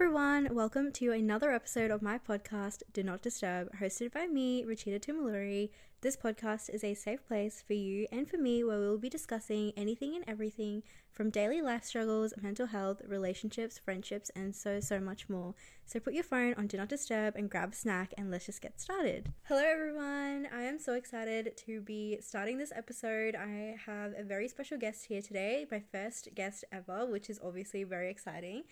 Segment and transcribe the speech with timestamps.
[0.00, 5.00] everyone, welcome to another episode of my podcast, Do Not Disturb, hosted by me, Rachita
[5.00, 5.70] Tumuluri.
[6.02, 9.08] This podcast is a safe place for you and for me where we will be
[9.08, 15.00] discussing anything and everything from daily life struggles, mental health, relationships, friendships, and so, so
[15.00, 15.56] much more.
[15.84, 18.62] So put your phone on Do Not Disturb and grab a snack and let's just
[18.62, 19.32] get started.
[19.48, 20.46] Hello, everyone.
[20.54, 23.34] I am so excited to be starting this episode.
[23.34, 27.82] I have a very special guest here today, my first guest ever, which is obviously
[27.82, 28.62] very exciting.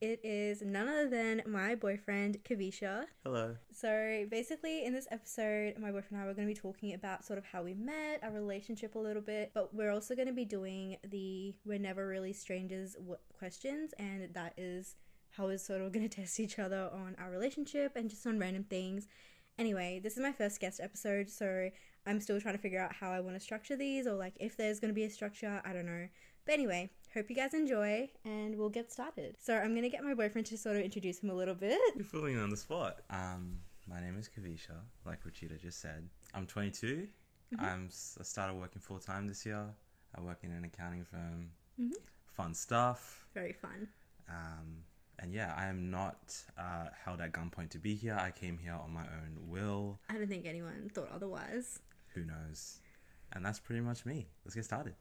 [0.00, 3.06] It is none other than my boyfriend, Kavisha.
[3.24, 3.56] Hello.
[3.72, 7.24] So, basically, in this episode, my boyfriend and I were going to be talking about
[7.24, 10.34] sort of how we met, our relationship a little bit, but we're also going to
[10.34, 12.94] be doing the We're Never Really Strangers
[13.38, 14.96] questions, and that is
[15.30, 18.38] how we're sort of going to test each other on our relationship and just on
[18.38, 19.08] random things.
[19.58, 21.70] Anyway, this is my first guest episode, so
[22.06, 24.58] I'm still trying to figure out how I want to structure these or like if
[24.58, 26.08] there's going to be a structure, I don't know.
[26.44, 29.36] But anyway, hope you guys enjoy and we'll get started.
[29.40, 31.80] So I'm to get my boyfriend to sort of introduce him a little bit.
[31.94, 32.98] You're me on the spot.
[33.08, 33.58] Um,
[33.88, 36.08] my name is Kavisha, like Rachita just said.
[36.34, 37.08] I'm 22.
[37.58, 39.64] I'm s- I started working full time this year.
[40.14, 41.50] I work in an accounting firm.
[42.34, 43.26] Fun stuff.
[43.32, 43.88] Very fun.
[44.28, 44.82] Um,
[45.18, 48.18] and yeah, I am not uh, held at gunpoint to be here.
[48.20, 49.98] I came here on my own will.
[50.10, 51.78] I don't think anyone thought otherwise.
[52.14, 52.80] Who knows?
[53.32, 54.26] And that's pretty much me.
[54.44, 54.94] Let's get started.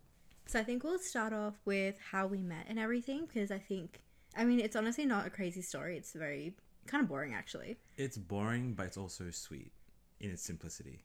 [0.47, 4.01] So I think we'll start off with how we met and everything because I think,
[4.38, 5.97] I mean, it's honestly not a crazy story.
[5.97, 6.53] It's very
[6.88, 7.77] kind of boring actually.
[7.97, 9.71] It's boring, but it's also sweet
[10.19, 11.03] in its simplicity.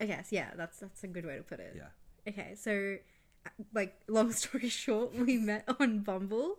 [0.00, 1.74] I guess, yeah, that's that's a good way to put it.
[1.76, 1.88] Yeah.
[2.28, 2.96] Okay, so
[3.74, 6.56] like long story short, we met on Bumble,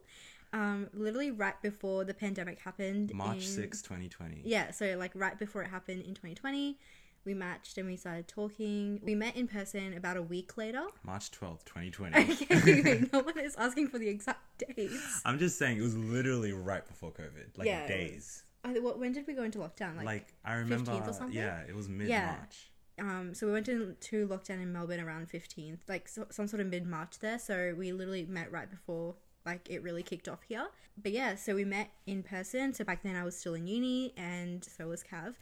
[0.53, 3.13] um, literally right before the pandemic happened.
[3.13, 4.41] March in- 6, 2020.
[4.45, 6.77] Yeah, so like right before it happened in 2020,
[7.25, 8.99] we matched and we started talking.
[9.03, 10.83] We met in person about a week later.
[11.03, 12.17] March 12th, 2020.
[12.17, 15.21] Okay, wait, no one is asking for the exact dates.
[15.25, 18.43] I'm just saying it was literally right before COVID, like Yeah, days.
[18.63, 19.97] I, what, when did we go into lockdown?
[19.97, 21.35] Like, Like, I remember, 15th or something?
[21.37, 22.35] yeah, it was mid Yeah.
[22.37, 22.69] March.
[22.99, 26.67] um, so we went into lockdown in Melbourne around 15th, like so, some sort of
[26.67, 27.39] mid March there.
[27.39, 29.15] So we literally met right before
[29.45, 30.67] like it really kicked off here.
[31.01, 32.73] But yeah, so we met in person.
[32.75, 35.33] So back then I was still in uni, and so was Cav.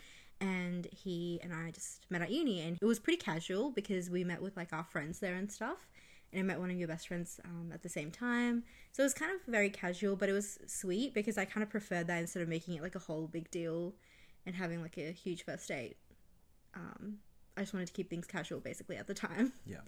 [0.41, 4.23] And he and I just met at uni, and it was pretty casual because we
[4.23, 5.89] met with like our friends there and stuff.
[6.31, 8.63] And I met one of your best friends um, at the same time.
[8.91, 11.69] So it was kind of very casual, but it was sweet because I kind of
[11.69, 13.95] preferred that instead of making it like a whole big deal
[14.45, 15.97] and having like a huge first date.
[16.75, 17.17] Um,
[17.57, 19.51] I just wanted to keep things casual basically at the time.
[19.65, 19.81] Yeah.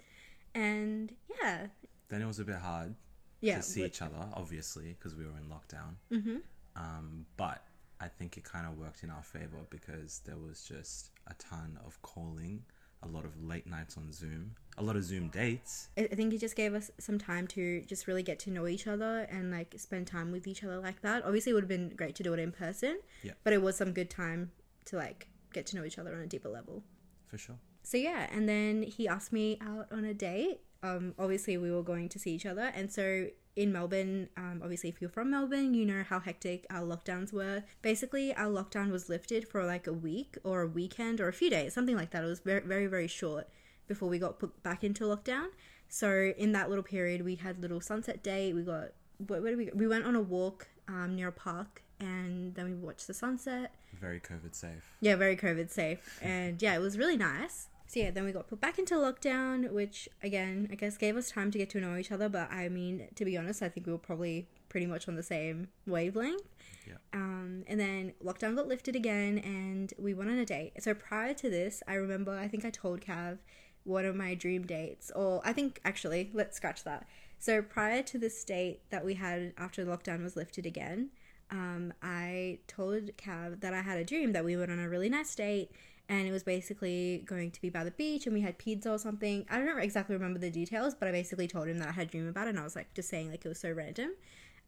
[0.53, 1.67] And yeah,
[2.09, 2.95] Then it was a bit hard
[3.39, 3.57] yeah.
[3.57, 5.95] to see but- each other, obviously, because we were in lockdown.
[6.11, 6.37] Mm-hmm.
[6.75, 7.63] Um, but
[8.01, 11.79] I think it kind of worked in our favor because there was just a ton
[11.85, 12.63] of calling,
[13.03, 15.89] a lot of late nights on Zoom, a lot of Zoom dates.
[15.97, 18.87] I think it just gave us some time to just really get to know each
[18.87, 21.23] other and like spend time with each other like that.
[21.25, 23.33] Obviously, it would have been great to do it in person, Yeah.
[23.43, 24.51] but it was some good time
[24.85, 26.83] to like get to know each other on a deeper level.
[27.27, 27.57] For sure.
[27.83, 30.61] So yeah, and then he asked me out on a date.
[30.83, 34.89] Um, obviously we were going to see each other, and so in Melbourne, um, obviously
[34.89, 37.63] if you're from Melbourne, you know how hectic our lockdowns were.
[37.81, 41.49] Basically, our lockdown was lifted for like a week or a weekend or a few
[41.49, 42.23] days, something like that.
[42.23, 43.49] It was very, very, very short
[43.87, 45.47] before we got put back into lockdown.
[45.89, 48.53] So in that little period, we had little sunset day.
[48.53, 48.91] We got
[49.27, 49.71] where, where did we go?
[49.75, 53.73] We went on a walk um, near a park, and then we watched the sunset.
[53.99, 54.95] Very COVID safe.
[55.01, 56.19] Yeah, very COVID safe.
[56.21, 57.67] And yeah, it was really nice.
[57.91, 61.29] So yeah, then we got put back into lockdown, which again, I guess gave us
[61.29, 62.29] time to get to know each other.
[62.29, 65.23] But I mean, to be honest, I think we were probably pretty much on the
[65.23, 66.41] same wavelength.
[66.87, 66.93] Yeah.
[67.11, 70.71] Um, and then lockdown got lifted again, and we went on a date.
[70.81, 73.39] So prior to this, I remember I think I told Cav
[73.83, 77.05] one of my dream dates, or I think actually, let's scratch that.
[77.39, 81.09] So prior to this date that we had after the lockdown was lifted again,
[81.49, 85.09] um, I told Cav that I had a dream that we went on a really
[85.09, 85.71] nice date
[86.11, 88.99] and it was basically going to be by the beach and we had pizza or
[88.99, 89.45] something.
[89.49, 92.11] I don't exactly remember the details, but I basically told him that I had a
[92.11, 94.11] dream about it and I was like just saying like it was so random.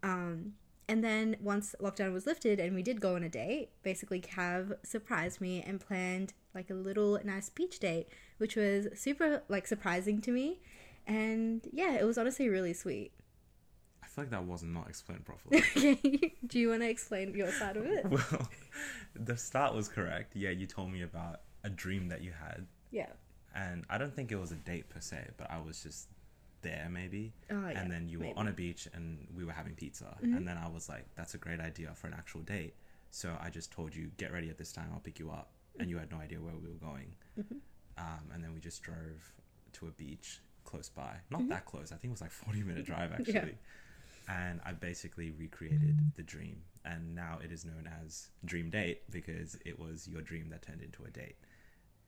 [0.04, 0.54] Um,
[0.88, 4.78] and then once lockdown was lifted and we did go on a date, basically Cav
[4.86, 8.08] surprised me and planned like a little nice beach date,
[8.38, 10.62] which was super like surprising to me.
[11.06, 13.12] And yeah, it was honestly really sweet.
[14.14, 15.64] I feel like that was not explained properly.
[15.76, 18.06] Okay, do you want to explain your side of it?
[18.08, 18.48] well,
[19.16, 20.36] the start was correct.
[20.36, 22.68] Yeah, you told me about a dream that you had.
[22.92, 23.08] Yeah.
[23.56, 26.10] And I don't think it was a date per se, but I was just
[26.62, 27.34] there maybe.
[27.50, 28.30] Oh, yeah, and then you maybe.
[28.30, 28.40] Mm-hmm.
[28.40, 30.16] were on a beach and we were having pizza.
[30.22, 32.76] And then I was like, that's a great idea for an actual date.
[33.10, 35.50] So I just told you, get ready at this time, I'll pick you up.
[35.80, 37.16] And you had no idea where we were going.
[37.40, 37.58] Mm-hmm.
[37.98, 39.34] Um, and then we just drove
[39.74, 41.02] to a beach close by.
[41.02, 41.32] Mm-hmm.
[41.32, 41.92] Not that close.
[41.92, 43.58] I think it was like 40 minute drive actually.
[44.28, 49.58] And I basically recreated the dream, and now it is known as Dream Date because
[49.66, 51.38] it was your dream that turned into a date,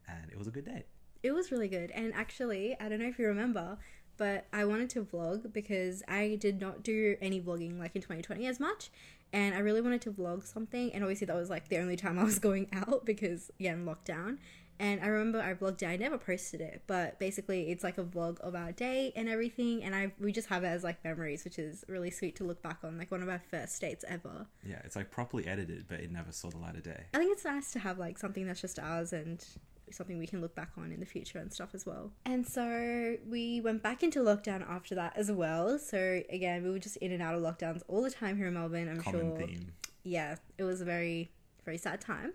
[0.07, 0.85] and it was a good date.
[1.23, 1.91] It was really good.
[1.91, 3.77] And actually, I don't know if you remember,
[4.17, 8.45] but I wanted to vlog because I did not do any vlogging like in 2020
[8.45, 8.91] as much.
[9.33, 10.94] And I really wanted to vlog something.
[10.94, 14.38] And obviously, that was like the only time I was going out because, again, lockdown.
[14.80, 15.88] And I remember I vlogged it.
[15.88, 19.83] I never posted it, but basically, it's like a vlog of our day and everything.
[19.83, 22.62] And I we just have it as like memories, which is really sweet to look
[22.62, 24.48] back on, like one of our first dates ever.
[24.63, 27.06] Yeah, it's like properly edited, but it never saw the light of day.
[27.13, 29.44] I think it's nice to have like something that's just ours and
[29.92, 32.12] something we can look back on in the future and stuff as well.
[32.25, 35.77] And so we went back into lockdown after that as well.
[35.80, 38.56] So again, we were just in and out of lockdowns all the time here in
[38.56, 38.89] Melbourne.
[38.89, 39.48] I'm Common sure.
[39.48, 39.72] theme.
[40.04, 41.31] Yeah, it was a very
[41.66, 42.33] very sad time.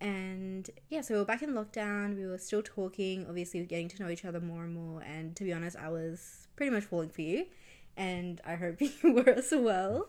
[0.00, 2.16] And yeah, so we were back in lockdown.
[2.16, 5.02] We were still talking, obviously getting to know each other more and more.
[5.02, 7.46] And to be honest, I was pretty much falling for you,
[7.96, 10.08] and I hope you were as well.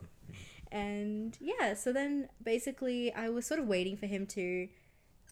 [0.72, 4.68] And yeah, so then basically, I was sort of waiting for him to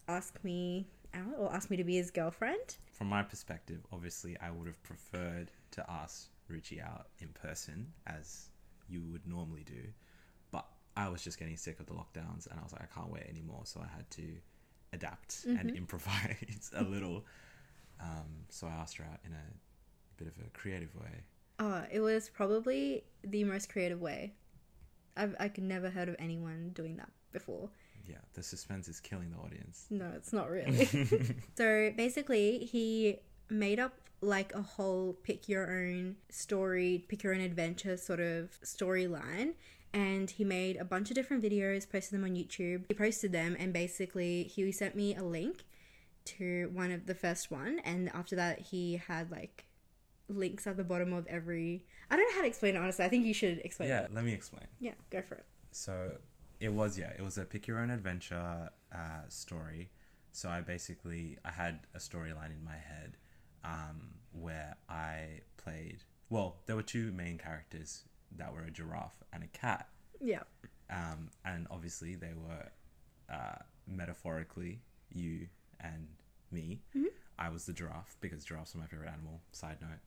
[0.08, 2.78] ask me out or ask me to be his girlfriend.
[2.92, 8.50] From my perspective, obviously, I would have preferred to ask Richie out in person as
[8.88, 9.82] you would normally do,
[10.96, 13.26] I was just getting sick of the lockdowns, and I was like, I can't wait
[13.30, 14.24] anymore, so I had to
[14.94, 17.26] adapt and improvise a little.
[18.00, 21.24] Um, so I asked her out in a bit of a creative way.
[21.60, 24.34] Oh, it was probably the most creative way.
[25.16, 27.70] I've I could never heard of anyone doing that before.
[28.08, 29.86] Yeah, the suspense is killing the audience.
[29.90, 30.86] No, it's not really.
[31.56, 33.20] so basically, he
[33.50, 38.50] made up like a whole pick your own story, pick your own adventure sort of
[38.64, 39.54] storyline.
[39.94, 42.86] And he made a bunch of different videos, posted them on YouTube.
[42.88, 45.66] He posted them, and basically, he sent me a link
[46.26, 47.80] to one of the first one.
[47.86, 49.66] And after that, he had like
[50.28, 51.86] links at the bottom of every.
[52.10, 53.06] I don't know how to explain it, honestly.
[53.06, 54.14] I think you should explain Yeah, it.
[54.14, 54.66] let me explain.
[54.80, 55.46] Yeah, go for it.
[55.72, 56.14] So
[56.60, 59.90] it was yeah, it was a pick your own adventure uh, story.
[60.32, 63.18] So I basically I had a storyline in my head
[63.64, 66.00] um, where I played.
[66.30, 68.06] Well, there were two main characters
[68.38, 69.88] that were a giraffe and a cat,
[70.22, 70.44] Yeah.
[70.90, 72.70] um, and obviously they were
[73.34, 73.56] uh,
[73.88, 74.82] metaphorically
[75.12, 75.48] you
[75.80, 76.08] and
[76.52, 76.82] me.
[77.40, 79.42] I was the giraffe because giraffes are my favorite animal.
[79.52, 80.00] Side note.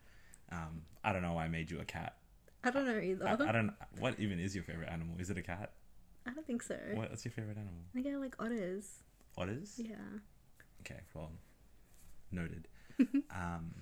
[0.53, 2.17] Um, I don't know why I made you a cat.
[2.63, 3.27] I don't know either.
[3.29, 3.73] I, I don't.
[3.99, 5.17] What even is your favorite animal?
[5.19, 5.73] Is it a cat?
[6.27, 6.77] I don't think so.
[6.95, 7.81] What's your favorite animal?
[7.97, 9.03] I think I like otters.
[9.37, 9.75] Otters?
[9.77, 9.97] Yeah.
[10.81, 11.31] Okay, well,
[12.33, 12.69] noted.
[13.31, 13.75] um,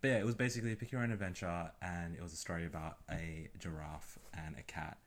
[0.00, 2.66] but yeah, it was basically a pick your own adventure, and it was a story
[2.66, 4.98] about a giraffe and a cat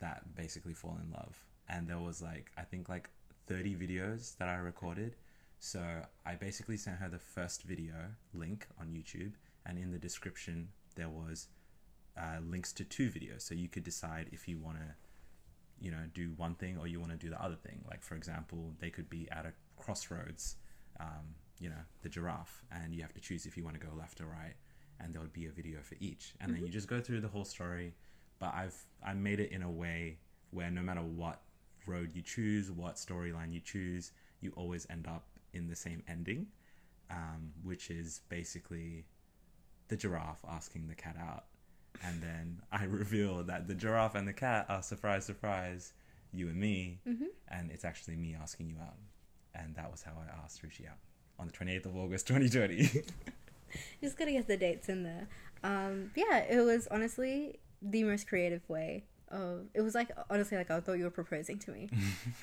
[0.00, 1.44] that basically fall in love.
[1.68, 3.10] And there was like, I think like
[3.46, 5.16] 30 videos that I recorded.
[5.58, 5.82] So
[6.24, 7.94] I basically sent her the first video
[8.32, 9.32] link on YouTube,
[9.66, 11.48] and in the description, there was
[12.16, 13.42] uh, links to two videos.
[13.42, 14.94] So you could decide if you want to
[15.80, 18.16] you know do one thing or you want to do the other thing like for
[18.16, 20.56] example they could be at a crossroads
[20.98, 23.92] um, you know the giraffe and you have to choose if you want to go
[23.96, 24.54] left or right
[25.00, 26.34] and there would be a video for each.
[26.40, 27.94] And then you just go through the whole story
[28.38, 30.18] but i've i made it in a way
[30.50, 31.42] where no matter what
[31.86, 36.46] road you choose what storyline you choose you always end up in the same ending
[37.10, 39.06] um, which is basically
[39.88, 41.44] the giraffe asking the cat out.
[42.04, 45.92] And then I reveal that the giraffe and the cat are surprise, surprise,
[46.32, 47.00] you and me,
[47.48, 48.96] and it's actually me asking you out,
[49.54, 50.98] and that was how I asked Rishi out
[51.38, 52.88] on the twenty eighth of August, twenty twenty.
[54.02, 55.28] Just gotta get the dates in there.
[55.62, 59.66] Um, yeah, it was honestly the most creative way of.
[59.74, 61.88] It was like honestly like I thought you were proposing to me.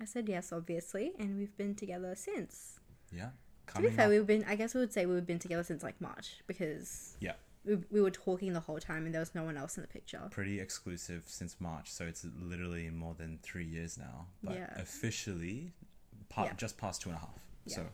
[0.00, 2.80] I said yes, obviously, and we've been together since.
[3.12, 3.30] yeah,
[3.74, 4.44] To be fair, up, we've been.
[4.48, 7.34] I guess we would say we've been together since like March because yeah,
[7.66, 9.88] we, we were talking the whole time and there was no one else in the
[9.88, 10.22] picture.
[10.30, 14.70] pretty exclusive since March, so it's literally more than three years now, but Yeah.
[14.76, 15.72] officially,
[16.30, 16.54] pa- Yeah.
[16.54, 17.38] just past two and a half.
[17.66, 17.76] Yeah.
[17.76, 17.86] So,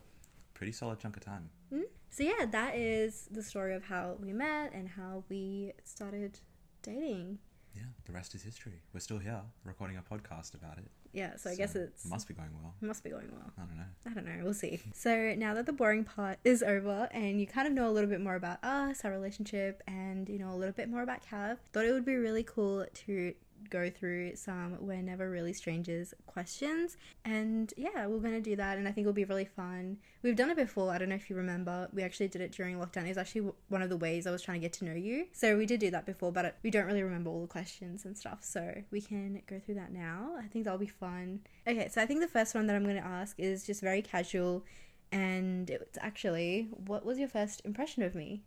[0.53, 1.49] pretty solid chunk of time.
[1.69, 1.81] Hmm?
[2.09, 6.39] So yeah, that is the story of how we met and how we started
[6.81, 7.39] dating.
[7.75, 8.81] Yeah, the rest is history.
[8.93, 10.89] We're still here recording a podcast about it.
[11.13, 12.73] Yeah, so I guess it's must be going well.
[12.81, 13.51] must be going well.
[13.57, 13.83] I don't know.
[14.05, 14.43] I don't know.
[14.43, 14.81] We'll see.
[14.93, 18.09] So now that the boring part is over and you kind of know a little
[18.09, 21.57] bit more about us, our relationship, and you know a little bit more about Cav,
[21.71, 23.33] thought it would be really cool to
[23.69, 26.97] go through some we're never really strangers questions.
[27.25, 29.97] And yeah we're gonna do that and i think it'll be really fun.
[30.23, 31.89] We've done it before i don't know if you remember.
[31.93, 33.05] We actually did it during lockdown.
[33.05, 35.27] It was actually one of the ways i was trying to get to know you.
[35.33, 38.17] So we did do that before but we don't really remember all the questions and
[38.17, 40.31] stuff so we can go through that now.
[40.39, 41.41] I think that'll be fun.
[41.67, 44.01] Okay so i think the first one that i'm going to ask is just very
[44.01, 44.63] casual
[45.11, 48.43] and it's actually what was your first impression of me?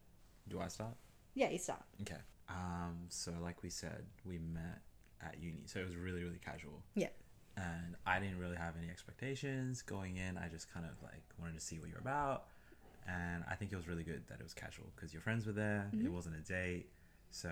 [0.49, 0.95] Do I start?
[1.35, 1.83] yeah you start.
[2.03, 2.17] Okay.
[2.49, 4.81] Um, so like we said, we met
[5.23, 6.83] at uni, so it was really really casual.
[6.95, 7.09] Yeah.
[7.57, 10.39] And I didn't really have any expectations going in.
[10.39, 12.45] I just kind of like wanted to see what you're about,
[13.07, 15.53] and I think it was really good that it was casual because your friends were
[15.53, 15.89] there.
[15.93, 16.15] It mm-hmm.
[16.15, 16.89] wasn't a date,
[17.31, 17.51] so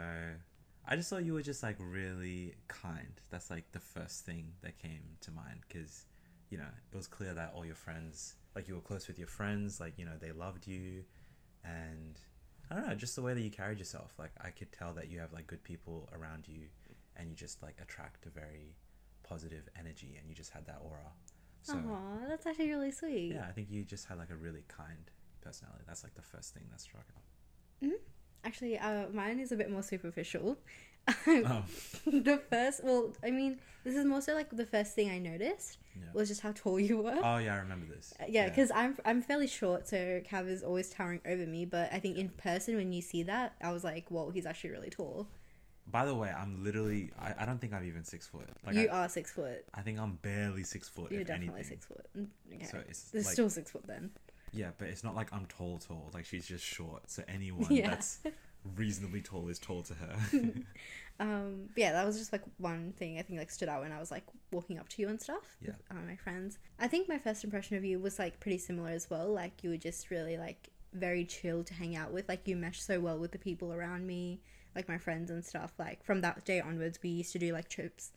[0.90, 3.20] I just thought you were just like really kind.
[3.30, 6.06] That's like the first thing that came to mind because
[6.48, 9.28] you know it was clear that all your friends, like you were close with your
[9.28, 11.04] friends, like you know they loved you,
[11.62, 12.18] and
[12.70, 14.14] I don't know, just the way that you carried yourself.
[14.18, 16.68] Like I could tell that you have like good people around you,
[17.18, 18.76] and you just like attract a very
[19.22, 21.12] positive energy, and you just had that aura.
[21.62, 23.32] So Aw, that's actually really sweet.
[23.34, 25.10] yeah, I think you just had like a really kind
[25.40, 25.84] personality.
[25.86, 27.22] That's like the first thing that struck out.
[28.44, 30.58] Actually, uh, mine is a bit more superficial.
[31.26, 31.64] Oh,
[32.06, 35.78] the first, well, I mean, this is more so like the first thing I noticed
[35.96, 36.04] yeah.
[36.12, 37.18] was just how tall you were.
[37.22, 38.12] Oh yeah, I remember this.
[38.20, 39.96] Uh, yeah, because I'm I'm fairly short, so
[40.30, 41.64] Cav is always towering over me.
[41.64, 44.68] But I think in person, when you see that, I was like, "Whoa, he's actually
[44.70, 45.28] really tall."
[45.90, 47.10] By the way, I'm literally.
[47.18, 48.48] I, I don't think I'm even six foot.
[48.66, 49.64] Like you I, are six foot.
[49.74, 51.10] I think I'm barely six foot.
[51.10, 51.78] You're if definitely anything.
[51.78, 52.06] six foot.
[52.16, 54.10] Mm, Okay, So it's like still six foot then.
[54.52, 56.10] yeah, but it's not like I'm tall, tall.
[56.12, 57.10] Like she's just short.
[57.10, 57.90] So anyone Yeah.
[57.90, 58.20] that's
[58.76, 60.16] reasonably tall is tall to her.
[61.20, 63.98] Um, yeah, that was just like one thing I think like stood out when I
[63.98, 65.70] was like walking up to you and stuff Yeah.
[65.72, 66.58] with uh, my friends.
[66.78, 69.26] I think my first impression of you was like pretty similar as well.
[69.32, 72.28] Like you were just really like very chill to hang out with.
[72.28, 74.40] Like you mesh so well with the people around me,
[74.78, 75.72] like my friends and stuff.
[75.78, 78.12] Like from that day onwards, we used to do like trips.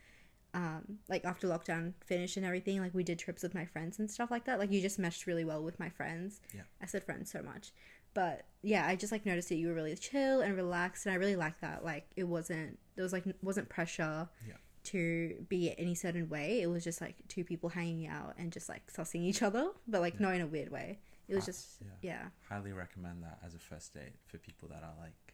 [0.53, 4.11] Um, like after lockdown finished and everything, like we did trips with my friends and
[4.11, 4.59] stuff like that.
[4.59, 6.41] Like you just meshed really well with my friends.
[6.53, 6.63] Yeah.
[6.81, 7.71] I said friends so much.
[8.13, 11.15] But yeah, I just like noticed that you were really chill and relaxed and I
[11.17, 11.85] really like that.
[11.85, 14.55] Like it wasn't there was like wasn't pressure Yeah.
[14.91, 16.61] to be any certain way.
[16.61, 20.01] It was just like two people hanging out and just like sussing each other, but
[20.01, 20.99] like not in a weird way.
[21.29, 21.87] It was just yeah.
[22.01, 25.30] yeah, Highly recommend that as a first date for people that are like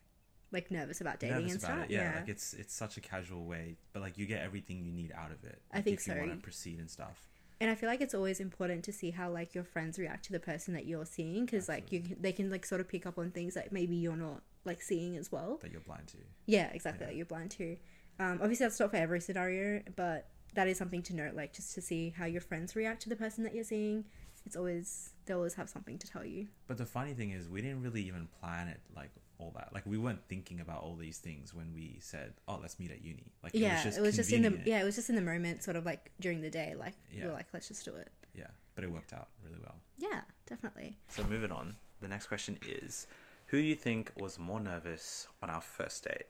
[0.52, 1.86] like nervous about dating nervous and about stuff.
[1.90, 1.92] it.
[1.94, 2.20] Yeah, Yeah.
[2.20, 5.32] like it's it's such a casual way, but like you get everything you need out
[5.32, 5.62] of it.
[5.72, 6.20] I think if you so.
[6.20, 7.30] want to proceed and stuff.
[7.60, 10.32] and I feel like it's always important to see how like your friends react to
[10.32, 13.06] the person that you're seeing because like you can, they can like sort of pick
[13.06, 15.58] up on things that maybe you're not like seeing as well.
[15.62, 16.18] that you're blind to.
[16.46, 17.06] Yeah, exactly.
[17.06, 17.08] Yeah.
[17.12, 17.78] That you're blind to.
[18.20, 21.34] Um, obviously, that's not for every scenario, but that is something to note.
[21.36, 24.06] Like just to see how your friends react to the person that you're seeing.
[24.46, 26.48] It's always they always have something to tell you.
[26.68, 29.70] But the funny thing is, we didn't really even plan it like all that.
[29.74, 33.02] Like we weren't thinking about all these things when we said, "Oh, let's meet at
[33.04, 35.10] uni." Like yeah, it was just it was just in the yeah, it was just
[35.10, 36.76] in the moment, sort of like during the day.
[36.78, 37.28] Like we Yeah.
[37.28, 38.10] were like, let's just do it.
[38.36, 39.76] yeah, but it worked out really well.
[39.98, 40.98] Yeah, definitely.
[41.10, 43.08] So moving on, the next question is,
[43.48, 46.26] who do you think was more nervous on our first date?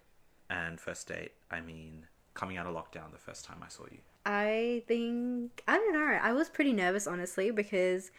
[0.50, 3.98] And first date, I mean coming out of lockdown the first time I saw you.
[4.26, 6.20] I think I don't know.
[6.22, 8.12] I was pretty nervous honestly because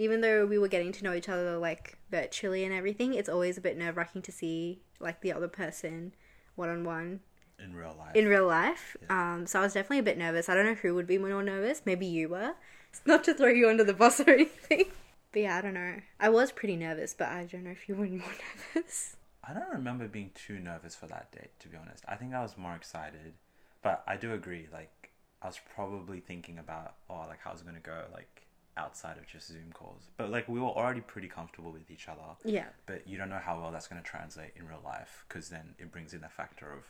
[0.00, 3.58] even though we were getting to know each other like virtually and everything, it's always
[3.58, 6.14] a bit nerve wracking to see like the other person
[6.54, 7.20] one on one
[7.62, 8.16] In real life.
[8.16, 8.96] in real life.
[9.10, 10.48] Um, so I was definitely a bit nervous.
[10.48, 11.82] I don't know who would be more nervous.
[11.84, 12.54] Maybe you were.
[12.92, 14.86] It's not to throw you under the bus or anything.
[15.32, 15.94] But yeah, I don't know.
[16.18, 18.34] I was pretty nervous, but I don't know if you were more
[18.74, 19.14] nervous.
[19.44, 22.02] I don't remember being too nervous for that date, to be honest.
[22.08, 23.34] I think I was more excited,
[23.80, 24.66] but I do agree.
[24.72, 29.26] Like, I was probably thinking about, oh, like how's it gonna go, like outside of
[29.26, 30.10] just Zoom calls.
[30.16, 32.22] But like, we were already pretty comfortable with each other.
[32.44, 32.66] Yeah.
[32.86, 35.90] But you don't know how well that's gonna translate in real life, because then it
[35.92, 36.84] brings in the factor of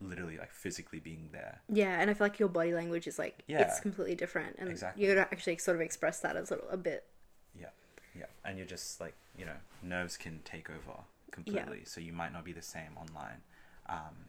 [0.00, 1.60] literally like physically being there.
[1.68, 3.62] Yeah, and I feel like your body language is like Yeah.
[3.62, 5.04] it's completely different, and Exactly.
[5.04, 7.04] you gotta actually sort of express that as a, a bit.
[7.58, 7.68] Yeah,
[8.14, 12.32] yeah, and you're just like you know, nerves can take over completely, so you might
[12.32, 13.42] not be the same online.
[13.88, 14.26] Um,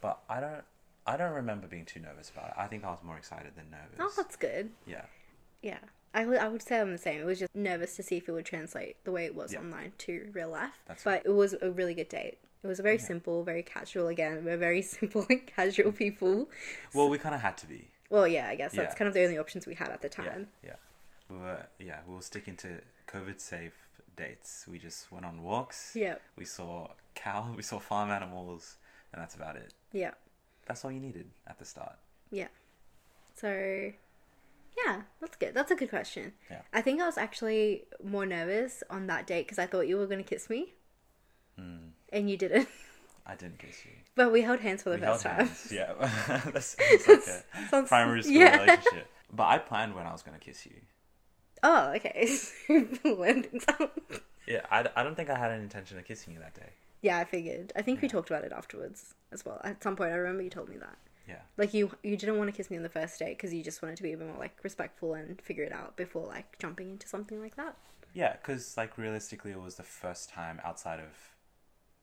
[0.00, 0.64] but I don't,
[1.06, 2.54] I don't remember being too nervous about it.
[2.58, 3.96] I think I was more excited than nervous.
[3.98, 4.70] Oh, that's good.
[4.86, 5.04] Yeah,
[5.62, 5.78] Yeah,
[6.14, 7.20] I would I would say I'm the same.
[7.20, 9.60] It was just nervous to see if it would translate the way it was Yeah.
[9.60, 10.72] online to real life.
[10.86, 12.38] That's but it was a really good date.
[12.62, 14.06] It was very simple, very casual.
[14.08, 16.48] Again, we're very simple and casual people.
[16.94, 17.88] well, we kind of had to be.
[18.10, 20.24] Well, yeah, I guess that's kind of the only options we had at the Yeah,
[20.30, 20.48] time.
[20.62, 20.74] yeah,
[21.30, 21.66] we were.
[21.78, 23.72] Yeah, we were sticking to COVID safe
[24.16, 24.66] dates.
[24.68, 25.92] We just went on walks.
[25.96, 27.52] Yeah, We saw cow.
[27.56, 28.76] We saw farm animals,
[29.12, 29.72] and that's about it.
[29.92, 30.12] yeah,
[30.66, 31.96] That's all you needed at the start.
[32.30, 32.48] yeah.
[33.34, 33.92] So,
[34.84, 35.54] yeah, that's good.
[35.54, 36.32] That's a good question.
[36.50, 36.62] Yeah.
[36.72, 40.06] I think I was actually more nervous on that date because I thought you were
[40.06, 40.74] going to kiss me,
[41.60, 42.68] Mm, and you didn't.
[43.26, 43.92] I didn't kiss you.
[44.16, 45.46] But we held hands for the we first time.
[45.46, 45.68] hands.
[45.72, 45.92] Yeah,
[46.52, 48.60] that sounds like a Sounds- primary school yeah.
[48.62, 49.06] relationship.
[49.32, 50.72] But I planned when I was going to kiss you.
[51.62, 52.28] Oh, okay.
[54.46, 56.70] Yeah, I, I don't think I had an intention of kissing you that day.
[57.00, 57.72] Yeah, I figured.
[57.76, 59.60] I think we talked about it afterwards as well.
[59.64, 60.96] At some point, I remember you told me that.
[61.28, 63.62] Yeah, Like you, you didn't want to kiss me on the first date because you
[63.62, 66.58] just wanted to be a bit more like respectful and figure it out before like
[66.58, 67.76] jumping into something like that.
[68.14, 71.36] yeah, because like realistically, it was the first time outside of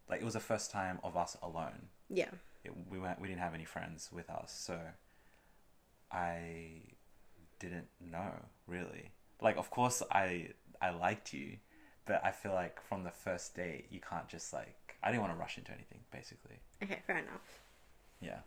[0.10, 1.90] like it was the first time of us alone.
[2.10, 2.32] Yeah.
[2.64, 3.20] It, we went.
[3.22, 4.80] We didn't have any friends with us, so
[6.12, 6.82] I
[7.60, 8.32] didn't know
[8.68, 9.12] really.
[9.42, 10.50] Like, of course, I
[10.82, 11.58] I liked you,
[12.06, 14.76] but I feel like from the first date, you can't just like.
[15.02, 16.58] I didn't want to rush into anything, basically.
[16.84, 17.60] Okay, fair enough.
[18.20, 18.40] Yeah,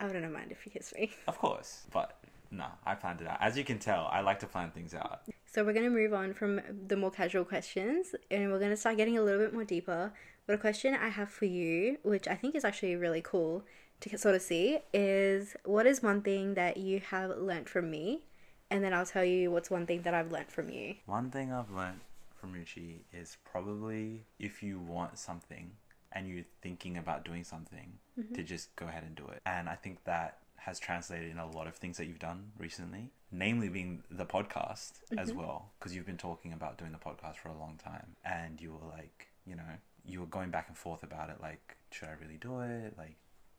[0.00, 1.12] I wouldn't mind if he kissed me.
[1.28, 2.18] of course, but
[2.50, 3.38] no, I planned it out.
[3.40, 5.20] As you can tell, I like to plan things out.
[5.46, 8.76] So we're going to move on from the more casual questions and we're going to
[8.76, 10.12] start getting a little bit more deeper.
[10.46, 13.62] But a question I have for you, which I think is actually really cool
[14.00, 18.24] to sort of see, is what is one thing that you have learnt from me?
[18.70, 20.94] And then I'll tell you what's one thing that I've learnt from you.
[21.06, 22.00] One thing I've learned
[22.40, 25.72] from Ruchi is probably if you want something
[26.12, 27.92] and you're thinking about doing something,
[28.34, 29.40] to just go ahead and do it.
[29.46, 33.10] And I think that has translated in a lot of things that you've done recently,
[33.32, 37.48] namely being the podcast as well, because you've been talking about doing the podcast for
[37.48, 38.16] a long time.
[38.24, 39.62] And you were like, you know,
[40.04, 42.94] you were going back and forth about it like, should I really do it?
[42.98, 43.16] Like,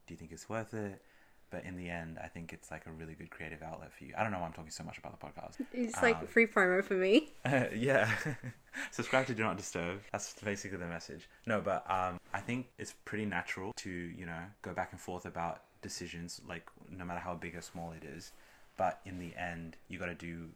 [0.08, 1.02] do you think it's worth it?
[1.50, 4.14] But in the end, I think it's like a really good creative outlet for you.
[4.18, 5.56] I don't know why I'm talking so much about the podcast.
[5.74, 7.34] It's like Um, free promo for me.
[7.46, 8.10] yeah.
[8.92, 10.00] Subscribe to Do Not Disturb.
[10.14, 11.28] That's basically the message.
[11.46, 15.26] No, but um, I think it's pretty natural to, you know, go back and forth
[15.26, 18.32] about decisions, like no matter how big or small it is.
[18.78, 20.50] But in the end, you got to do,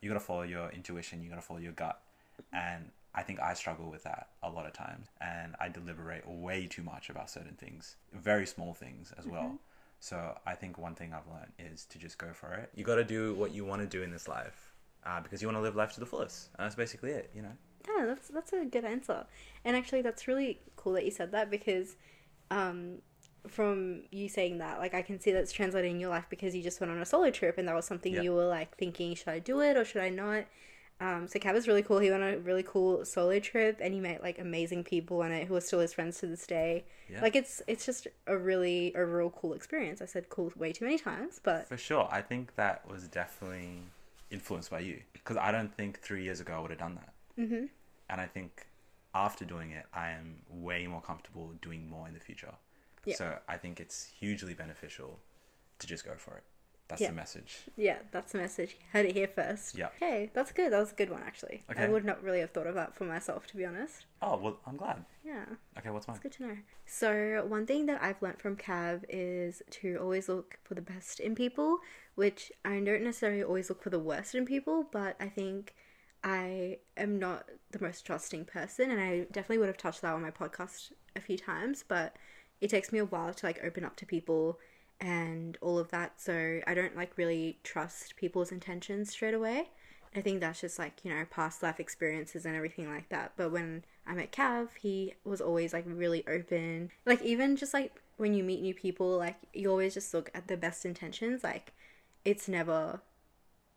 [0.00, 2.00] you got to follow your intuition, you got to follow your gut.
[2.52, 5.06] And I think I struggle with that a lot of times.
[5.20, 9.58] And I deliberate way too much about certain things, very small things as well.
[10.00, 12.70] So I think one thing I've learned is to just go for it.
[12.74, 14.72] You got to do what you want to do in this life
[15.06, 16.48] uh, because you want to live life to the fullest.
[16.58, 17.52] And that's basically it, you know?
[17.88, 19.26] Yeah, that's that's a good answer.
[19.64, 21.96] And actually that's really cool that you said that because
[22.50, 22.98] um
[23.46, 26.62] from you saying that, like I can see that's translated in your life because you
[26.62, 28.22] just went on a solo trip and that was something Yeah.
[28.22, 30.44] you were like thinking, should I do it or should I not?
[31.00, 31.98] Um, so Cav is really cool.
[31.98, 35.32] He went on a really cool solo trip and he met like amazing people on
[35.32, 36.84] it who are still his friends to this day.
[37.10, 37.20] Yeah.
[37.20, 40.00] Like it's it's just a really overall cool experience.
[40.00, 42.08] I said cool way too many times, but For sure.
[42.10, 43.80] I think that was definitely
[44.30, 47.13] influenced by you because I don't think three years ago I would have done that.
[47.38, 47.68] Mhm.
[48.08, 48.66] And I think
[49.14, 52.54] after doing it, I am way more comfortable doing more in the future.
[53.04, 53.16] Yeah.
[53.16, 55.20] So I think it's hugely beneficial
[55.78, 56.44] to just go for it.
[56.86, 57.08] That's Yeah.
[57.08, 57.62] the message.
[57.76, 58.76] yeah, that's the message.
[58.92, 59.74] Heard it here first.
[59.74, 59.88] Yeah.
[59.96, 60.70] Okay, that's good.
[60.72, 61.64] That was a good one actually.
[61.70, 61.82] Okay.
[61.84, 64.04] I would not really have thought of that for myself to be honest.
[64.20, 65.04] Oh, well, I'm glad.
[65.24, 65.46] Yeah.
[65.78, 66.16] Okay, what's mine?
[66.16, 66.58] It's good to know.
[66.84, 71.20] So, one thing that I've learned from Cav is to always look for the best
[71.20, 71.78] in people,
[72.16, 75.74] which I don't necessarily always look for the worst in people, but I think
[76.24, 80.22] I am not the most trusting person, and I definitely would have touched that on
[80.22, 82.16] my podcast a few times, but
[82.60, 84.58] it takes me a while to like open up to people
[85.00, 89.68] and all of that, so I don't like really trust people's intentions straight away.
[90.16, 93.32] I think that's just like, you know, past life experiences and everything like that.
[93.36, 96.90] But when I met Cav, he was always like really open.
[97.04, 100.46] Like, even just like when you meet new people, like, you always just look at
[100.46, 101.42] the best intentions.
[101.42, 101.72] Like,
[102.24, 103.00] it's never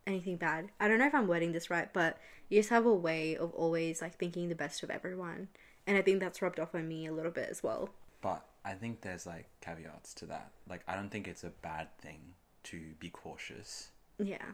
[0.08, 0.70] anything bad.
[0.80, 2.18] I don't know if I'm wording this right, but
[2.50, 5.50] you just have a way of always like thinking the best of everyone.
[5.86, 7.90] And I think that's rubbed off on me a little bit as well.
[8.22, 10.52] But I think there's like caveats to that.
[10.70, 12.20] Like, I don't think it's a bad thing
[12.64, 13.90] to be cautious.
[14.20, 14.54] Yeah.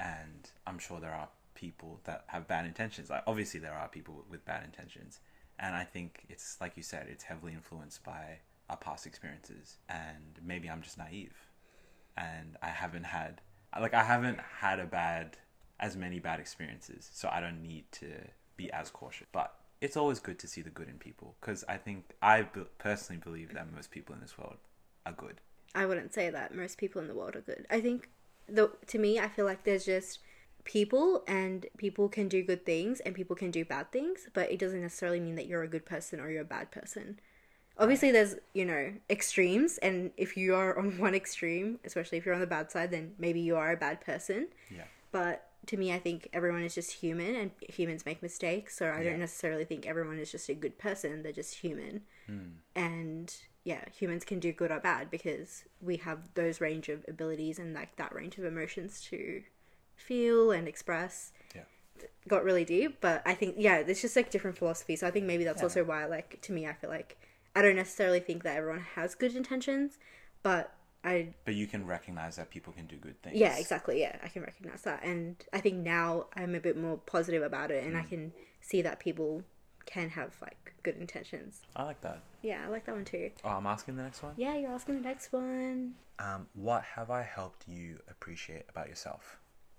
[0.00, 3.10] and I'm sure there are people that have bad intentions.
[3.10, 5.20] Like obviously there are people with bad intentions,
[5.58, 10.40] and I think it's like you said, it's heavily influenced by our past experiences, and
[10.44, 11.34] maybe I'm just naive,
[12.16, 13.40] and I haven't had
[13.80, 15.36] like I haven't had a bad
[15.80, 18.06] as many bad experiences, so I don't need to
[18.56, 19.26] be as cautious.
[19.32, 22.42] But it's always good to see the good in people because I think I
[22.78, 24.56] personally believe that most people in this world
[25.04, 25.40] are good.
[25.74, 27.66] I wouldn't say that most people in the world are good.
[27.70, 28.08] I think
[28.48, 30.20] the to me I feel like there's just
[30.64, 34.58] people and people can do good things and people can do bad things, but it
[34.58, 37.18] doesn't necessarily mean that you're a good person or you're a bad person.
[37.78, 42.34] Obviously there's, you know, extremes and if you are on one extreme, especially if you're
[42.34, 44.48] on the bad side, then maybe you are a bad person.
[44.70, 44.84] Yeah.
[45.10, 49.02] But to me I think everyone is just human and humans make mistakes, so I
[49.02, 49.10] Yeah.
[49.10, 52.50] don't necessarily think everyone is just a good person, they're just human hmm.
[52.74, 57.58] and yeah humans can do good or bad because we have those range of abilities
[57.60, 59.42] and like that range of emotions to
[59.94, 61.62] feel and express Yeah.
[62.26, 65.00] got really deep but i think yeah it's just like different philosophies.
[65.00, 65.66] so i think maybe that's Yeah.
[65.66, 67.18] also why like to me i feel like
[67.54, 69.98] i don't necessarily think that everyone has good intentions
[70.42, 73.36] but i But you can recognize that people can do good things.
[73.36, 76.96] yeah exactly yeah i can recognize that and i think now i'm a bit more
[76.98, 79.42] positive about it and i can see that people
[79.84, 82.20] can have like good intentions I like that.
[82.42, 84.34] yeah i like that one too Oh, I'm asking the next one.
[84.36, 89.38] yeah you're asking the next one Um, what have I helped you appreciate about yourself?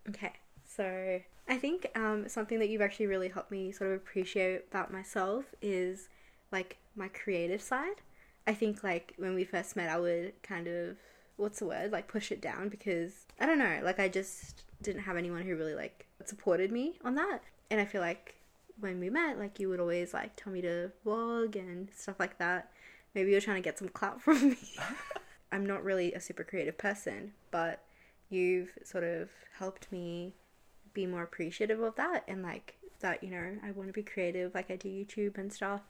[0.09, 0.33] Okay,
[0.65, 4.91] so I think um, something that you've actually really helped me sort of appreciate about
[4.91, 6.09] myself is
[6.51, 8.01] like my creative side.
[8.45, 10.97] I think like when we first met, I would kind of
[11.37, 15.03] what's the word like push it down because I don't know, like I just didn't
[15.03, 18.35] have anyone who really like supported me on that, and I feel like
[18.79, 22.37] when we met, like you would always like tell me to vlog and stuff like
[22.39, 22.71] that.
[23.15, 24.57] Maybe you're trying to get some clout from me.
[25.51, 27.83] I'm not really a super creative person, but
[28.29, 29.29] you've sort of
[29.59, 30.33] helped me
[30.93, 34.55] be more appreciative of that and like that, you know, I want to be creative,
[34.55, 35.81] like I do YouTube and stuff.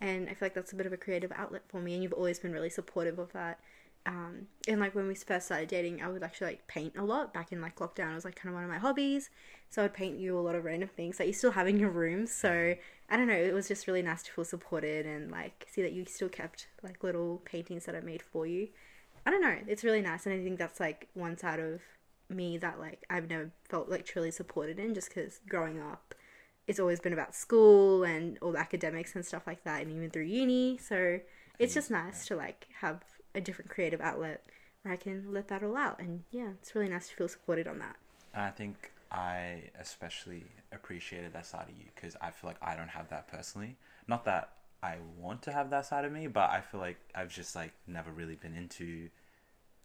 [0.00, 2.12] And I feel like that's a bit of a creative outlet for me, and you've
[2.12, 3.60] always been really supportive of that.
[4.06, 7.34] Um, and like when we first started dating, I would actually like paint a lot.
[7.34, 9.28] Back in like lockdown, it was like kind of one of my hobbies.
[9.68, 11.90] So I'd paint you a lot of random things that you still have in your
[11.90, 12.26] room.
[12.26, 12.74] So
[13.10, 15.92] I don't know, it was just really nice to feel supported and like see that
[15.92, 18.68] you still kept like little paintings that I made for you.
[19.26, 21.82] I don't know, it's really nice, and I think that's like one side of
[22.30, 26.14] me that like I've never felt like truly supported in, just because growing up,
[26.68, 30.10] it's always been about school and all the academics and stuff like that, and even
[30.10, 30.78] through uni.
[30.78, 31.18] So
[31.58, 33.02] it's just nice to like have
[33.34, 34.44] a different creative outlet
[34.82, 37.66] where I can let that all out, and yeah, it's really nice to feel supported
[37.66, 37.96] on that.
[38.34, 42.76] And I think I especially appreciated that side of you because I feel like I
[42.76, 43.76] don't have that personally.
[44.06, 44.50] Not that
[44.82, 47.72] I want to have that side of me, but I feel like I've just like
[47.86, 49.08] never really been into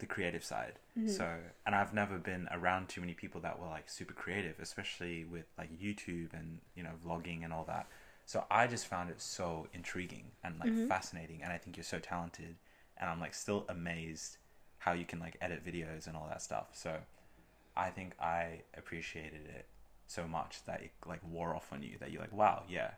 [0.04, 0.74] the creative side.
[0.98, 1.08] Mm-hmm.
[1.08, 1.28] So,
[1.66, 5.46] and I've never been around too many people that were like super creative, especially with
[5.58, 7.88] like YouTube and, you know, vlogging and all that.
[8.26, 10.88] So I just found it so intriguing and like Mm-hmm.
[10.88, 11.42] fascinating.
[11.44, 12.56] And I think you're so talented.
[12.98, 14.38] And I'm like still amazed
[14.80, 16.68] how you can like edit videos and all that stuff.
[16.74, 16.98] So
[17.76, 19.66] I think I appreciated it
[20.08, 22.92] so much that it like wore off on you that you're like, wow, yeah,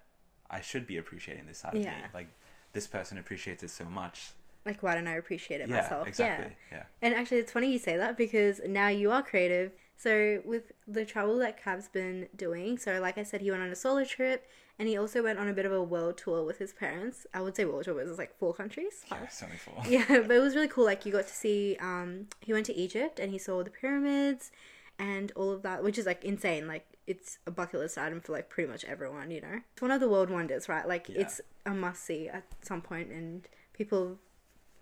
[0.49, 2.03] I should be appreciating this side of me.
[2.13, 2.27] Like
[2.73, 4.31] this person appreciates it so much.
[4.65, 5.89] Like, why don't I appreciate it myself?
[5.91, 6.07] yeah, myself?
[6.07, 6.55] exactly.
[6.71, 6.83] Yeah.
[7.01, 9.71] And actually, it's funny you say that because now you are creative.
[9.97, 13.69] So, with the travel that Cav's been doing, so like I said, he went on
[13.69, 14.45] a solo trip
[14.77, 17.25] and he also went on a bit of a world tour with his parents.
[17.33, 19.05] I would say world tour, but it was like four countries.
[19.09, 19.43] Yeah, Five.
[19.43, 19.83] only four.
[19.87, 20.83] Yeah, but it was really cool.
[20.83, 24.51] Like, you got to see, um, he went to Egypt and he saw the pyramids
[24.99, 26.67] and all of that, which is like insane.
[26.67, 29.61] Like, it's a bucket list item for like pretty much everyone, you know?
[29.73, 30.85] It's one of the world wonders, right?
[30.87, 31.21] Like, Yeah.
[31.21, 34.17] it's a must see at some point, and people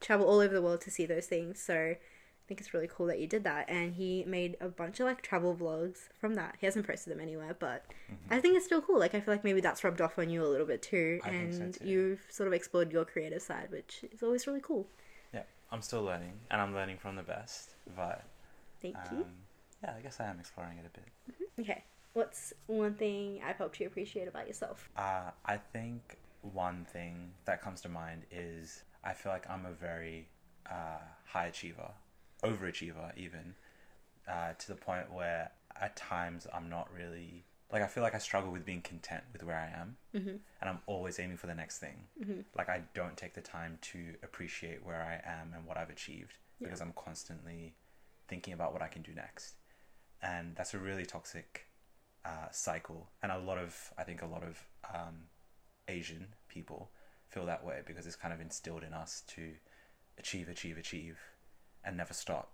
[0.04, 1.60] travel all over the world to see those things.
[1.60, 3.70] So I think it's really cool that you did that.
[3.70, 6.56] And he made a bunch of like travel vlogs from that.
[6.60, 7.86] He hasn't posted them anywhere, but
[8.30, 9.00] I think it's still cool.
[9.00, 11.30] Like I feel like maybe that's rubbed off on you a little bit too, I
[11.30, 11.90] and so too.
[11.90, 14.88] you've sort of explored your creative side, which is always really cool.
[15.34, 17.76] Yeah, I'm still learning, and I'm learning from the best.
[17.96, 18.24] But
[18.82, 19.26] Thank um, you.
[19.84, 21.50] yeah, I guess I am exploring it a bit.
[21.62, 24.90] Okay, what's one thing I've helped you appreciate about yourself?
[24.98, 29.72] Uh, I think one thing that comes to mind is I feel like I'm a
[29.72, 30.28] very
[30.70, 31.92] uh, high achiever,
[32.44, 33.56] overachiever even,
[34.28, 38.20] uh, to the point where at times I'm not really like I feel like I
[38.20, 40.36] struggle with being content with where I am, mm-hmm.
[40.62, 41.96] and I'm always aiming for the next thing.
[42.22, 42.42] Mm-hmm.
[42.56, 46.34] Like I don't take the time to appreciate where I am and what I've achieved
[46.62, 47.74] because I'm constantly
[48.28, 49.56] thinking about what I can do next,
[50.22, 51.66] and that's a really toxic
[52.24, 53.10] uh, cycle.
[53.24, 54.64] And a lot of I think a lot of
[54.94, 55.24] um,
[55.88, 56.92] Asian people
[57.34, 59.52] feel that way because it's kind of instilled in us to
[60.18, 61.18] achieve, achieve, achieve,
[61.84, 62.52] and never stop.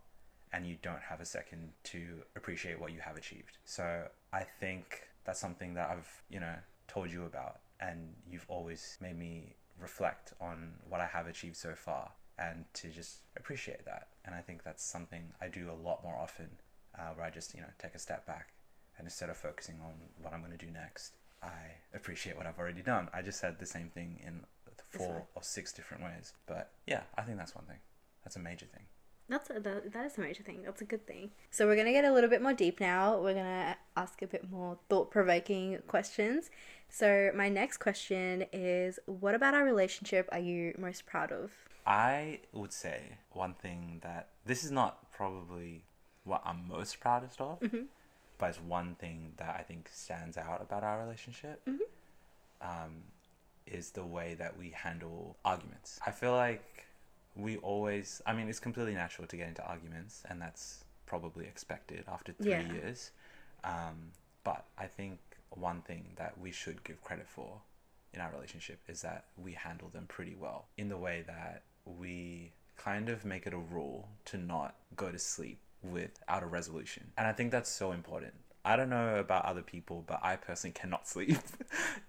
[0.51, 3.57] And you don't have a second to appreciate what you have achieved.
[3.65, 6.55] So I think that's something that I've, you know,
[6.87, 11.75] told you about, and you've always made me reflect on what I have achieved so
[11.75, 14.07] far and to just appreciate that.
[14.25, 16.49] And I think that's something I do a lot more often,
[16.97, 18.53] uh, where I just, you know, take a step back
[18.97, 22.59] and instead of focusing on what I'm going to do next, I appreciate what I've
[22.59, 23.07] already done.
[23.13, 24.41] I just said the same thing in
[24.89, 26.34] four or six different ways.
[26.47, 27.78] But yeah, I think that's one thing.
[28.23, 28.84] That's a major thing.
[29.30, 30.63] That's a, that, that is a major thing.
[30.65, 31.30] That's a good thing.
[31.52, 33.19] So we're gonna get a little bit more deep now.
[33.19, 36.49] We're gonna ask a bit more thought provoking questions.
[36.89, 41.52] So my next question is, what about our relationship are you most proud of?
[41.86, 45.84] I would say one thing that this is not probably
[46.23, 47.60] what I'm most proudest of,
[48.39, 51.62] but it's one thing that I think stands out about our relationship.
[52.62, 53.04] Um,
[53.71, 55.99] is the way that we handle arguments.
[56.05, 56.86] I feel like
[57.36, 62.03] we always, I mean, it's completely natural to get into arguments, and that's probably expected
[62.08, 62.73] after three Yeah.
[62.73, 63.12] years.
[63.63, 64.12] Um,
[64.43, 65.19] but I think
[65.51, 67.62] one thing that we should give credit for
[68.13, 72.51] in our relationship is that we handle them pretty well in the way that we
[72.77, 77.12] kind of make it a rule to not go to sleep without a resolution.
[77.17, 78.34] And I think that's so important.
[78.65, 81.38] I don't know about other people, but I personally cannot sleep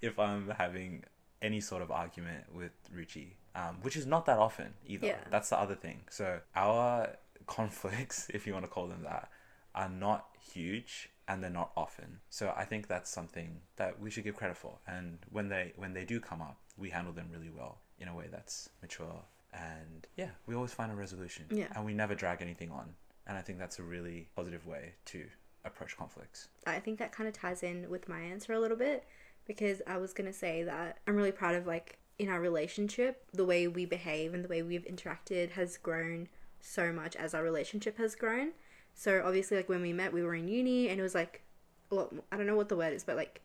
[0.00, 1.04] if I'm having
[1.42, 5.06] any sort of argument with Ruchi, um, which is not that often either.
[5.06, 5.18] Yeah.
[5.30, 6.00] That's the other thing.
[6.10, 9.30] So our conflicts, if you want to call them that,
[9.74, 12.20] are not huge and they're not often.
[12.28, 14.78] So I think that's something that we should give credit for.
[14.86, 18.14] And when they when they do come up, we handle them really well in a
[18.14, 19.22] way that's mature.
[19.52, 21.44] And yeah, we always find a resolution.
[21.50, 21.68] Yeah.
[21.74, 22.94] And we never drag anything on.
[23.26, 25.24] And I think that's a really positive way to
[25.64, 26.48] approach conflicts.
[26.66, 29.04] I think that kind of ties in with my answer a little bit
[29.50, 33.44] because I was to say that I'm really proud of like in our relationship, the
[33.44, 36.28] way we behave and the way we've interacted has grown
[36.60, 38.52] so much as our relationship has grown.
[38.94, 41.42] So obviously like when we met, we were in uni and it was like
[41.90, 43.40] a lot I don't know what the word is, but like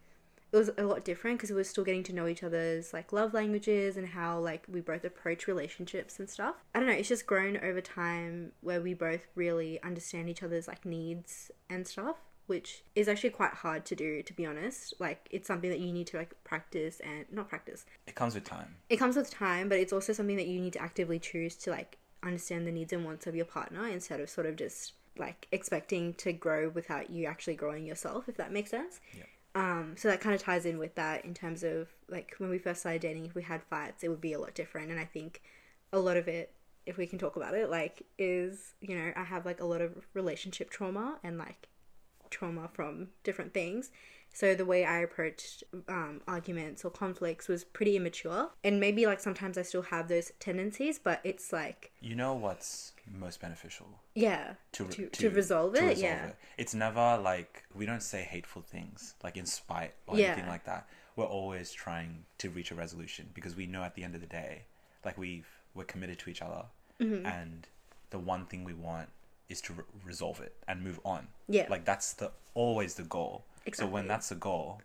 [0.51, 3.11] it was a lot different because we were still getting to know each other's like
[3.11, 6.53] love languages and how like we both approach relationships and stuff.
[6.75, 10.67] I don't know, it's just grown over time where we both really understand each other's
[10.67, 14.93] like needs and stuff, which is actually quite hard to do to be honest.
[14.99, 17.85] Like it's something that you need to like practice and not practice.
[18.07, 18.75] It comes with time.
[18.89, 21.71] It comes with time, but it's also something that you need to actively choose to
[21.71, 25.47] like understand the needs and wants of your partner instead of sort of just like
[25.51, 28.99] expecting to grow without you actually growing yourself, if that makes sense.
[29.15, 29.27] Yep.
[29.55, 32.57] Um, so that kind of ties in with that in terms of like when we
[32.57, 34.91] first started dating, if we had fights, it would be a lot different.
[34.91, 35.41] And I think
[35.93, 36.51] a lot of it,
[36.85, 39.81] if we can talk about it, like is you know I have like a lot
[39.81, 41.69] of relationship trauma and like
[42.35, 43.91] trauma from different things.
[44.33, 49.21] So the way I approached um, arguments or conflicts was pretty immature, and maybe like
[49.21, 52.91] sometimes I still have those tendencies, but it's like You know what's
[53.25, 53.87] most beneficial?
[54.13, 56.31] yeah to, to, to, resolve it, yeah.
[56.57, 60.25] It's never like we don't say hateful things like in spite or Yeah.
[60.33, 60.87] anything like that.
[61.15, 64.27] We're always trying to reach a resolution because we know at the end of the
[64.43, 64.63] day,
[65.05, 66.63] like we've we're committed to each other,
[66.99, 67.25] Mm-hmm.
[67.25, 67.67] and
[68.09, 69.09] the one thing we want
[69.49, 71.27] is to re- resolve it and move on.
[71.47, 71.67] Yeah.
[71.69, 73.45] like that's the always the goal.
[73.73, 74.81] So when that's the goal,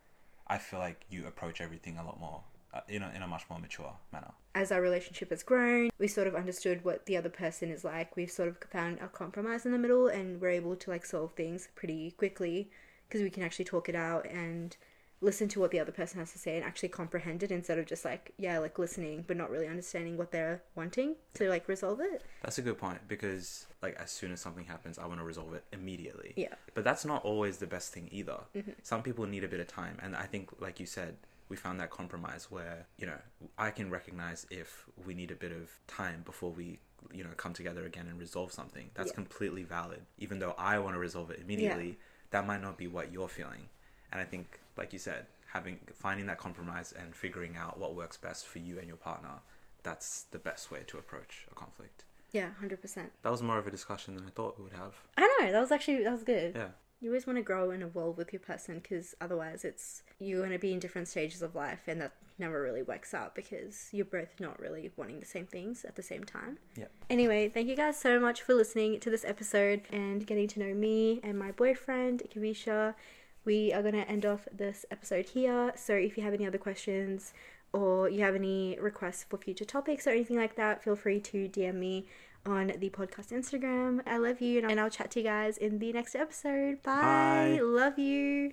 [0.46, 2.42] I feel like you approach everything a lot more
[2.73, 4.33] uh, in a in a much more mature manner.
[4.55, 8.16] as our relationship has grown, we sort of understood what the other person is like.
[8.16, 11.33] We've sort of found a compromise in the middle, and we're able to like solve
[11.33, 12.70] things pretty quickly
[13.09, 14.77] because we can actually talk it out and
[15.21, 17.87] listen to what the other person has to say and actually comprehend it instead of
[17.87, 22.01] just like yeah like listening but not really understanding what they're wanting to like resolve
[22.01, 25.25] it That's a good point because like as soon as something happens, I want to
[25.25, 26.35] resolve it immediately.
[26.37, 26.55] Yeah.
[26.75, 28.39] But that's not always the best thing either.
[28.55, 28.73] Mm-hmm.
[28.83, 31.17] Some people need a bit of time, and I think, like you said,
[31.49, 33.19] we found that compromise where you know
[33.59, 36.79] I can recognize if we need a bit of time before we
[37.13, 38.91] you know come together again and resolve something.
[38.95, 39.15] That's Yeah.
[39.15, 40.03] completely valid.
[40.19, 41.95] Even though I want to resolve it immediately, yeah.
[42.33, 43.69] that might not be what you're feeling.
[44.13, 45.23] And I think, like you said,
[45.57, 49.35] having finding that compromise and figuring out what works best for you and your partner,
[49.83, 51.99] that's the best way to approach a conflict.
[52.33, 54.95] yeah 100% That was more of a discussion than I thought we would have.
[55.16, 56.69] i know that was actually that was good Yeah.
[57.01, 59.87] you always want to grow and evolve with your person because otherwise it's
[60.19, 63.35] you're going to be in different stages of life and that never really works out
[63.40, 66.90] because you're both not really wanting the same things at the same time Yeah.
[67.16, 70.73] anyway thank you guys so much for listening to this episode and getting to know
[70.87, 72.95] me and my boyfriend kavisha
[73.44, 75.72] we are going to end off this episode here.
[75.76, 77.33] So if you have any other questions
[77.72, 81.48] or you have any requests for future topics or anything like that, feel free to
[81.48, 82.07] DM me
[82.46, 84.00] on the podcast Instagram.
[84.07, 86.83] I love you and I'll chat to you guys in the next episode.
[86.83, 87.59] Bye.
[87.59, 87.61] Bye.
[87.62, 88.53] Love you.